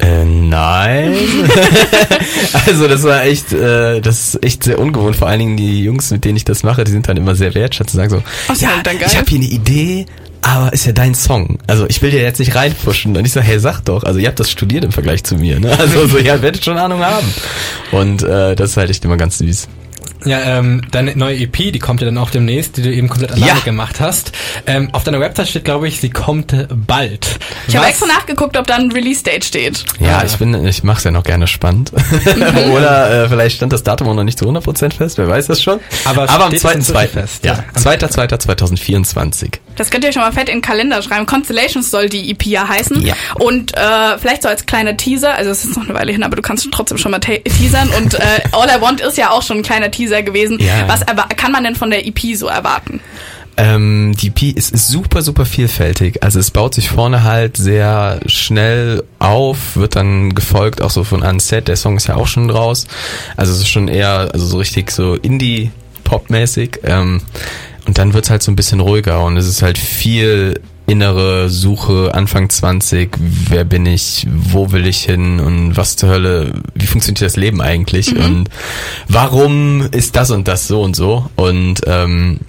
Äh, 0.00 0.24
nein. 0.24 1.14
also 2.66 2.88
das 2.88 3.02
war 3.04 3.22
echt, 3.24 3.52
äh, 3.52 4.00
das 4.00 4.34
ist 4.34 4.44
echt 4.44 4.64
sehr 4.64 4.78
ungewohnt. 4.78 5.16
Vor 5.16 5.28
allen 5.28 5.38
Dingen 5.38 5.56
die 5.56 5.82
Jungs, 5.84 6.10
mit 6.10 6.24
denen 6.24 6.36
ich 6.36 6.44
das 6.44 6.62
mache, 6.62 6.84
die 6.84 6.90
sind 6.90 7.08
dann 7.08 7.16
immer 7.16 7.34
sehr 7.34 7.54
wertschätzend 7.54 8.02
und 8.02 8.10
sagen 8.10 8.22
so, 8.22 8.52
Ach 8.52 8.56
ja, 8.60 8.70
dann 8.82 8.98
geil. 8.98 9.08
ich 9.10 9.16
habe 9.16 9.28
hier 9.28 9.38
eine 9.38 9.48
Idee, 9.48 10.06
aber 10.42 10.72
ist 10.72 10.84
ja 10.86 10.92
dein 10.92 11.14
Song. 11.14 11.58
Also 11.66 11.86
ich 11.88 12.02
will 12.02 12.10
dir 12.10 12.20
jetzt 12.22 12.38
nicht 12.38 12.54
reinpushen. 12.54 13.16
Und 13.16 13.24
ich 13.24 13.32
sage, 13.32 13.46
hey, 13.46 13.58
sag 13.60 13.80
doch. 13.82 14.02
Also 14.04 14.18
ihr 14.18 14.26
habt 14.28 14.40
das 14.40 14.50
studiert 14.50 14.84
im 14.84 14.92
Vergleich 14.92 15.22
zu 15.24 15.36
mir. 15.36 15.60
Ne? 15.60 15.70
Also 15.78 16.06
so, 16.06 16.18
ihr 16.18 16.42
werdet 16.42 16.64
schon 16.64 16.76
Ahnung 16.76 17.00
haben. 17.04 17.26
Und 17.92 18.22
äh, 18.24 18.54
das 18.56 18.70
ist 18.70 18.76
halt 18.76 18.90
echt 18.90 19.04
immer 19.04 19.16
ganz 19.16 19.38
süß. 19.38 19.68
Ja, 20.24 20.58
ähm, 20.58 20.82
deine 20.90 21.16
neue 21.16 21.36
EP, 21.36 21.72
die 21.72 21.78
kommt 21.78 22.00
ja 22.00 22.06
dann 22.06 22.18
auch 22.18 22.30
demnächst, 22.30 22.76
die 22.76 22.82
du 22.82 22.92
eben 22.92 23.08
komplett 23.08 23.32
alleine 23.32 23.46
Ja. 23.46 23.58
gemacht 23.64 24.00
hast. 24.00 24.32
Ähm, 24.66 24.88
auf 24.92 25.04
deiner 25.04 25.20
Website 25.20 25.48
steht, 25.48 25.64
glaube 25.64 25.88
ich, 25.88 26.00
sie 26.00 26.10
kommt 26.10 26.54
bald. 26.86 27.38
Ich 27.68 27.76
habe 27.76 27.86
extra 27.86 28.06
nachgeguckt, 28.06 28.56
ob 28.56 28.66
da 28.66 28.76
ein 28.76 28.90
Release-Date 28.92 29.44
steht. 29.44 29.84
Ja, 30.00 30.18
Ah. 30.18 30.24
ich 30.24 30.36
bin, 30.36 30.66
ich 30.66 30.82
mach's 30.84 31.04
ja 31.04 31.10
noch 31.10 31.24
gerne 31.24 31.46
spannend. 31.46 31.92
Oder 32.72 33.24
äh, 33.24 33.28
vielleicht 33.28 33.56
stand 33.56 33.72
das 33.72 33.82
Datum 33.82 34.08
auch 34.08 34.14
noch 34.14 34.24
nicht 34.24 34.38
zu 34.38 34.46
100% 34.48 34.92
fest, 34.94 35.18
wer 35.18 35.28
weiß 35.28 35.46
das 35.46 35.62
schon. 35.62 35.80
Aber 36.04 36.28
Aber 36.30 36.44
am 36.46 36.50
steht 36.50 36.62
2.2. 36.62 36.74
inzwischen 36.74 37.08
fest, 37.08 37.44
Ja, 37.44 37.52
ja. 37.54 37.80
2.2.2024. 37.80 39.48
Das 39.76 39.90
könnt 39.90 40.04
ihr 40.04 40.08
euch 40.08 40.14
schon 40.14 40.22
mal 40.22 40.32
fett 40.32 40.48
in 40.48 40.56
den 40.56 40.62
Kalender 40.62 41.02
schreiben. 41.02 41.26
Constellations 41.26 41.90
soll 41.90 42.08
die 42.08 42.30
EP 42.30 42.44
ja 42.46 42.68
heißen. 42.68 43.02
Ja. 43.02 43.14
Und 43.38 43.76
äh, 43.76 44.18
vielleicht 44.18 44.42
so 44.42 44.48
als 44.48 44.66
kleiner 44.66 44.96
Teaser, 44.96 45.34
also 45.34 45.50
es 45.50 45.64
ist 45.64 45.76
noch 45.76 45.84
eine 45.84 45.94
Weile 45.94 46.12
hin, 46.12 46.22
aber 46.22 46.36
du 46.36 46.42
kannst 46.42 46.66
trotzdem 46.70 46.98
schon 46.98 47.10
mal 47.10 47.18
te 47.18 47.42
teasern. 47.42 47.88
Und 47.98 48.14
äh, 48.14 48.18
All 48.52 48.68
I 48.68 48.80
Want 48.80 49.00
ist 49.00 49.18
ja 49.18 49.30
auch 49.30 49.42
schon 49.42 49.58
ein 49.58 49.62
kleiner 49.62 49.90
Teaser 49.90 50.22
gewesen. 50.22 50.58
Ja. 50.60 50.88
Was 50.88 51.04
kann 51.36 51.52
man 51.52 51.64
denn 51.64 51.74
von 51.74 51.90
der 51.90 52.06
EP 52.06 52.36
so 52.36 52.46
erwarten? 52.46 53.00
Ähm, 53.56 54.14
die 54.20 54.28
EP 54.28 54.56
ist, 54.56 54.72
ist 54.72 54.88
super, 54.88 55.22
super 55.22 55.46
vielfältig. 55.46 56.22
Also 56.22 56.40
es 56.40 56.50
baut 56.50 56.74
sich 56.74 56.88
vorne 56.88 57.22
halt 57.22 57.56
sehr 57.56 58.20
schnell 58.26 59.04
auf, 59.18 59.76
wird 59.76 59.96
dann 59.96 60.34
gefolgt 60.34 60.82
auch 60.82 60.90
so 60.90 61.04
von 61.04 61.22
Unset. 61.22 61.68
Der 61.68 61.76
Song 61.76 61.96
ist 61.96 62.08
ja 62.08 62.16
auch 62.16 62.26
schon 62.26 62.50
raus. 62.50 62.86
Also 63.36 63.52
es 63.52 63.60
ist 63.60 63.68
schon 63.68 63.88
eher, 63.88 64.30
also 64.32 64.44
so 64.46 64.58
richtig 64.58 64.90
so 64.90 65.14
Indie-Pop-mäßig. 65.14 66.80
Ähm, 66.82 67.20
und 67.86 67.98
dann 67.98 68.14
wird's 68.14 68.30
halt 68.30 68.42
so 68.42 68.50
ein 68.50 68.56
bisschen 68.56 68.80
ruhiger 68.80 69.22
und 69.24 69.36
es 69.36 69.46
ist 69.46 69.62
halt 69.62 69.78
viel 69.78 70.60
innere 70.86 71.48
Suche, 71.48 72.10
Anfang 72.14 72.50
20, 72.50 73.16
wer 73.48 73.64
bin 73.64 73.86
ich, 73.86 74.26
wo 74.30 74.70
will 74.70 74.86
ich 74.86 74.98
hin 75.04 75.40
und 75.40 75.76
was 75.78 75.96
zur 75.96 76.10
Hölle, 76.10 76.52
wie 76.74 76.86
funktioniert 76.86 77.22
das 77.22 77.36
Leben 77.36 77.62
eigentlich 77.62 78.14
und 78.16 78.50
warum 79.08 79.88
ist 79.92 80.14
das 80.16 80.30
und 80.30 80.46
das 80.46 80.68
so 80.68 80.82
und 80.82 80.94
so 80.94 81.30
und 81.36 81.80
ähm, 81.86 82.40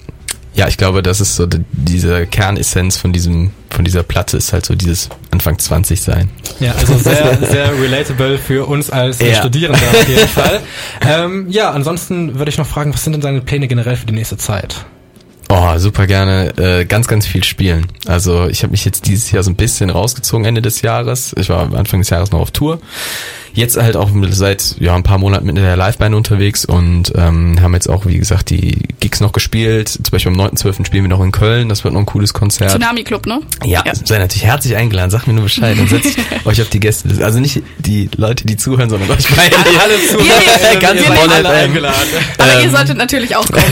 ja, 0.54 0.70
ich 0.70 0.78
glaube, 0.78 1.04
das 1.04 1.20
ist 1.20 1.36
so 1.36 1.46
die, 1.48 1.60
diese 1.74 2.26
Kernessenz 2.28 2.96
von 2.96 3.12
diesem, 3.12 3.52
von 3.70 3.84
dieser 3.84 4.04
Platte 4.04 4.38
ist 4.38 4.54
halt 4.54 4.66
so 4.66 4.74
dieses 4.74 5.10
Anfang 5.32 5.60
20 5.60 6.00
sein. 6.02 6.30
Ja, 6.62 6.72
also 6.80 6.98
sehr, 6.98 7.38
sehr 7.46 7.78
relatable 7.82 8.38
für 8.38 8.66
uns 8.66 8.90
als 8.90 9.20
Ja. 9.20 9.36
Studierende 9.36 9.82
auf 9.86 10.08
jeden 10.08 10.28
Fall. 10.30 10.62
Ähm, 11.02 11.48
ja, 11.50 11.72
ansonsten 11.72 12.40
würde 12.40 12.50
ich 12.50 12.58
noch 12.58 12.68
fragen, 12.68 12.94
was 12.94 13.04
sind 13.04 13.12
denn 13.14 13.22
deine 13.22 13.42
Pläne 13.42 13.68
generell 13.68 13.98
für 13.98 14.06
die 14.06 14.14
nächste 14.14 14.38
Zeit? 14.38 14.86
Oh, 15.50 15.78
super 15.78 16.08
gerne. 16.08 16.54
Äh, 16.58 16.86
ganz, 16.86 17.08
ganz 17.08 17.26
viel 17.28 17.44
spielen. 17.44 17.86
Also 18.08 18.48
ich 18.48 18.64
habe 18.64 18.72
mich 18.72 18.84
jetzt 18.86 19.08
dieses 19.08 19.32
Jahr 19.32 19.44
so 19.44 19.52
ein 19.52 19.56
bisschen 19.56 19.90
rausgezogen 19.90 20.46
Ende 20.46 20.62
des 20.62 20.82
Jahres. 20.82 21.34
Ich 21.38 21.50
war 21.50 21.74
Anfang 21.76 22.00
des 22.02 22.10
Jahres 22.10 22.32
noch 22.32 22.40
auf 22.40 22.52
Tour. 22.52 22.80
Jetzt 23.54 23.78
halt 23.78 23.96
auch 23.96 24.10
seit 24.32 24.76
ja 24.82 24.94
ein 24.96 25.04
paar 25.04 25.18
Monaten 25.18 25.46
mit 25.46 25.56
der 25.56 25.78
Liveband 25.78 26.14
unterwegs 26.14 26.66
und 26.66 27.14
ähm, 27.16 27.62
haben 27.62 27.74
jetzt 27.74 27.88
auch, 27.90 28.06
wie 28.06 28.18
gesagt, 28.18 28.50
die 28.50 28.80
Gigs 29.00 29.22
noch 29.22 29.32
gespielt. 29.32 29.88
Zum 29.88 30.04
Beispiel 30.12 30.34
am 30.34 30.38
9.12. 30.42 30.86
spielen 30.86 31.06
wir 31.06 31.10
noch 31.10 31.24
in 31.24 31.32
Köln. 31.32 31.70
Das 31.70 31.86
wird 31.86 31.94
noch 31.94 32.02
ein 32.02 32.06
cooles 32.06 32.34
Konzert. 32.34 32.72
Tsunami 32.72 33.06
Club, 33.06 33.26
ne? 33.28 33.40
Ja, 33.64 33.82
seid 34.04 34.20
natürlich 34.20 34.44
herzlich 34.44 34.76
eingeladen. 34.76 35.10
Sagt 35.10 35.28
mir 35.28 35.34
nur 35.34 35.44
Bescheid. 35.44 35.78
Dann 35.78 35.88
setze 35.88 36.10
ich 36.10 36.18
euch 36.46 36.62
auf 36.62 36.68
die 36.68 36.82
Gäste. 36.82 37.08
Also 37.24 37.40
nicht 37.40 37.62
die 37.80 38.10
Leute, 38.18 38.46
die 38.46 38.58
zuhören, 38.58 38.90
sondern 38.90 39.10
euch 39.12 39.26
beide. 39.34 39.56
Alle 39.56 40.06
zu, 40.10 40.18
Ihr- 40.20 40.26
ihr- 40.74 40.80
Ganz 40.82 41.00
ihr- 41.00 41.14
vorne, 41.14 41.34
alle 41.36 41.48
ähm, 41.48 41.56
eingeladen. 41.70 41.96
Aber 42.38 42.54
ihr 42.60 42.66
Ähm, 42.66 42.72
solltet 42.72 42.98
natürlich 42.98 43.38
auch 43.38 43.50
kommen. 43.50 43.64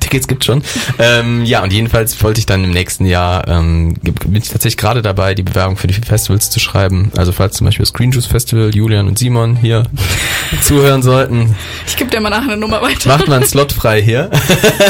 Tickets 0.00 0.26
gibt 0.26 0.46
schon. 0.46 0.62
Ähm, 0.98 1.44
ja, 1.44 1.62
und 1.62 1.72
jedenfalls 1.72 2.22
wollte 2.22 2.40
ich 2.40 2.46
dann 2.46 2.64
im 2.64 2.70
nächsten 2.70 3.06
Jahr, 3.06 3.46
ähm, 3.48 3.94
bin 4.02 4.36
ich 4.36 4.48
tatsächlich 4.48 4.76
gerade 4.76 5.02
dabei, 5.02 5.34
die 5.34 5.42
Bewerbung 5.42 5.76
für 5.76 5.86
die 5.86 5.94
Festivals 5.94 6.50
zu 6.50 6.60
schreiben. 6.60 7.10
Also 7.16 7.32
falls 7.32 7.56
zum 7.56 7.66
Beispiel 7.66 7.84
das 7.84 7.92
Green 7.92 8.10
Juice 8.10 8.26
Festival, 8.26 8.74
Julian 8.74 9.06
und 9.08 9.18
Simon 9.18 9.56
hier 9.56 9.84
zuhören 10.62 11.02
sollten, 11.02 11.54
Ich 11.86 11.96
gebe 11.96 12.10
dir 12.10 12.20
mal 12.20 12.30
nachher 12.30 12.52
eine 12.52 12.56
Nummer 12.56 12.82
weiter. 12.82 13.08
macht 13.08 13.28
mal 13.28 13.36
einen 13.36 13.46
Slot 13.46 13.72
frei 13.72 14.02
hier. 14.02 14.30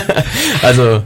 also 0.63 1.03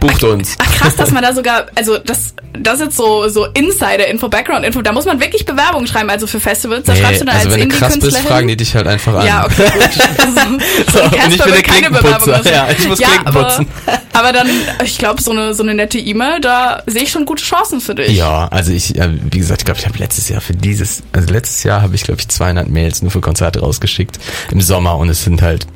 Bucht 0.00 0.24
uns. 0.24 0.56
Ach 0.58 0.70
krass, 0.72 0.96
dass 0.96 1.10
man 1.10 1.22
da 1.22 1.32
sogar, 1.32 1.66
also 1.74 1.98
das, 1.98 2.34
das 2.52 2.74
ist 2.74 2.86
jetzt 2.86 2.96
so, 2.96 3.28
so 3.28 3.46
Insider-Info, 3.46 4.28
Background-Info, 4.28 4.82
da 4.82 4.92
muss 4.92 5.04
man 5.04 5.20
wirklich 5.20 5.46
Bewerbungen 5.46 5.86
schreiben, 5.86 6.10
also 6.10 6.26
für 6.26 6.40
Festivals, 6.40 6.86
da 6.86 6.94
schreibst 6.94 7.22
du 7.22 7.24
dann 7.24 7.36
also 7.36 7.48
als 7.48 7.58
wenn 7.58 7.68
du 7.68 7.76
krass 7.76 7.94
bist, 7.94 8.04
Indie-Künstler 8.04 8.30
fragen 8.30 8.48
die 8.48 8.56
dich 8.56 8.74
halt 8.74 8.86
einfach 8.86 9.14
an. 9.14 9.26
Ja, 9.26 9.44
okay, 9.44 9.70
gut. 9.72 9.82
Also, 9.82 10.32
so 10.92 11.00
ein 11.00 11.24
und 11.26 11.34
ich 11.34 11.42
bin 11.42 11.52
der 11.52 11.62
keine 11.62 11.90
Bewerbung 11.90 12.28
lassen. 12.28 12.48
Ja, 12.48 12.68
ich 12.70 12.88
muss 12.88 12.98
ja, 12.98 13.08
aber, 13.24 13.64
aber 14.12 14.32
dann, 14.32 14.48
ich 14.84 14.98
glaube, 14.98 15.22
so 15.22 15.30
eine, 15.30 15.54
so 15.54 15.62
eine 15.62 15.74
nette 15.74 15.98
E-Mail, 15.98 16.40
da 16.40 16.82
sehe 16.86 17.02
ich 17.02 17.10
schon 17.10 17.24
gute 17.24 17.42
Chancen 17.42 17.80
für 17.80 17.94
dich. 17.94 18.16
Ja, 18.16 18.48
also 18.48 18.72
ich, 18.72 18.94
wie 18.94 19.38
gesagt, 19.38 19.62
ich 19.62 19.64
glaube, 19.64 19.80
ich 19.80 19.86
habe 19.86 19.98
letztes 19.98 20.28
Jahr 20.28 20.40
für 20.40 20.54
dieses, 20.54 21.02
also 21.12 21.32
letztes 21.32 21.62
Jahr 21.62 21.82
habe 21.82 21.94
ich, 21.94 22.02
glaube 22.02 22.20
ich, 22.20 22.28
200 22.28 22.68
Mails 22.68 23.02
nur 23.02 23.10
für 23.10 23.20
Konzerte 23.20 23.60
rausgeschickt 23.60 24.18
im 24.50 24.60
Sommer 24.60 24.96
und 24.96 25.08
es 25.08 25.24
sind 25.24 25.42
halt 25.42 25.66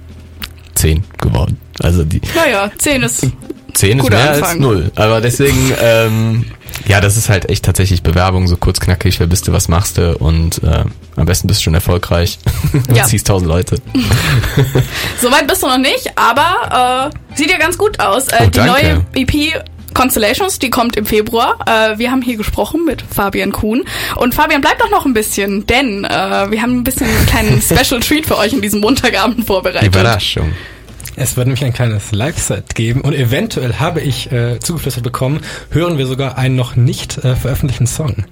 10 0.74 1.04
geworden. 1.20 1.58
Also 1.82 2.04
die 2.04 2.20
Naja, 2.34 2.70
10 2.76 3.02
ist 3.02 3.26
10 3.72 3.98
ist 3.98 4.10
mehr 4.10 4.30
als 4.30 4.38
Anfang. 4.42 4.60
0. 4.60 4.92
Aber 4.96 5.20
deswegen, 5.20 5.72
ähm, 5.82 6.44
ja, 6.88 7.00
das 7.00 7.16
ist 7.16 7.28
halt 7.28 7.48
echt 7.48 7.64
tatsächlich 7.64 8.02
Bewerbung, 8.02 8.46
so 8.48 8.56
kurz 8.56 8.80
knackig, 8.80 9.18
wer 9.20 9.26
bist 9.26 9.48
du, 9.48 9.52
was 9.52 9.68
machst 9.68 9.98
du 9.98 10.16
und 10.18 10.62
äh, 10.62 10.84
am 11.16 11.26
besten 11.26 11.48
bist 11.48 11.60
du 11.60 11.64
schon 11.64 11.74
erfolgreich 11.74 12.38
und 12.72 12.90
Ja. 12.96 13.04
ziehst 13.04 13.26
tausend 13.26 13.48
Leute. 13.48 13.76
Soweit 15.20 15.46
bist 15.46 15.62
du 15.62 15.66
noch 15.66 15.78
nicht, 15.78 16.10
aber 16.16 17.10
äh, 17.12 17.36
sieht 17.36 17.50
ja 17.50 17.58
ganz 17.58 17.76
gut 17.78 18.00
aus. 18.00 18.28
Äh, 18.28 18.36
Oh, 18.40 18.44
die 18.46 18.50
danke. 18.58 18.72
neue 18.72 19.06
EP 19.14 19.64
Constellations, 19.92 20.58
die 20.60 20.70
kommt 20.70 20.96
im 20.96 21.04
Februar. 21.04 21.58
Äh, 21.66 21.98
wir 21.98 22.10
haben 22.12 22.22
hier 22.22 22.36
gesprochen 22.36 22.84
mit 22.86 23.02
Fabian 23.02 23.50
Kuhn. 23.52 23.82
Und 24.16 24.34
Fabian 24.34 24.60
bleibt 24.60 24.80
auch 24.84 24.90
noch 24.90 25.04
ein 25.04 25.12
bisschen, 25.14 25.66
denn 25.66 26.04
äh, 26.04 26.08
wir 26.50 26.62
haben 26.62 26.78
ein 26.78 26.84
bisschen 26.84 27.08
einen 27.08 27.26
kleinen 27.26 27.60
Special 27.60 28.00
Treat 28.00 28.24
für 28.26 28.38
euch 28.38 28.52
in 28.52 28.60
diesem 28.62 28.80
Montagabend 28.80 29.46
vorbereitet. 29.46 29.88
Überraschung. 29.88 30.52
Es 31.22 31.36
wird 31.36 31.48
nämlich 31.48 31.62
ein 31.66 31.74
kleines 31.74 32.12
Live-Set 32.12 32.74
geben 32.74 33.02
und 33.02 33.12
eventuell 33.14 33.74
habe 33.74 34.00
ich 34.00 34.32
äh, 34.32 34.58
zugeflüstert 34.58 35.04
bekommen, 35.04 35.40
hören 35.70 35.98
wir 35.98 36.06
sogar 36.06 36.38
einen 36.38 36.56
noch 36.56 36.76
nicht 36.76 37.18
äh, 37.18 37.36
veröffentlichten 37.36 37.86
Song. 37.86 38.24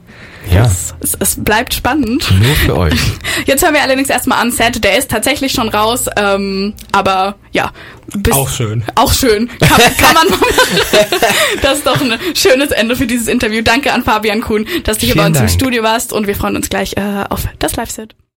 Ja, 0.51 0.65
Es, 0.65 0.95
es, 1.01 1.15
es 1.21 1.45
bleibt 1.45 1.75
spannend. 1.75 2.27
nur 2.41 2.55
für 2.55 2.79
euch. 2.79 2.99
Jetzt 3.47 3.63
hören 3.63 3.75
wir 3.75 3.83
allerdings 3.83 4.09
erstmal 4.09 4.39
an 4.41 4.51
Set. 4.53 4.83
Der 4.83 4.97
ist 4.97 5.11
tatsächlich 5.11 5.53
schon 5.53 5.69
raus, 5.69 6.07
ähm, 6.17 6.73
aber 6.91 7.35
ja. 7.53 7.73
Bis, 8.17 8.33
Auch 8.33 8.49
schön. 8.49 8.83
Auch 8.95 9.13
schön. 9.13 9.49
Kann, 9.61 9.69
kann 9.99 10.15
man 10.15 10.29
machen. 10.31 10.47
Das 11.61 11.79
ist 11.79 11.87
doch 11.87 12.01
ein 12.01 12.19
schönes 12.35 12.71
Ende 12.71 12.97
für 12.97 13.07
dieses 13.07 13.29
Interview. 13.29 13.61
Danke 13.63 13.93
an 13.93 14.03
Fabian 14.03 14.41
Kuhn, 14.41 14.67
dass 14.85 14.97
du 14.97 15.05
hier 15.05 15.15
bei 15.15 15.25
Vielen 15.25 15.33
uns 15.33 15.37
im 15.41 15.47
Dank. 15.47 15.51
Studio 15.61 15.83
warst 15.83 16.15
und 16.15 16.27
wir 16.27 16.35
freuen 16.35 16.57
uns 16.57 16.71
gleich 16.71 16.97
äh, 16.97 17.25
auf 17.29 17.43
das 17.59 17.77
Live-Set. 17.77 18.15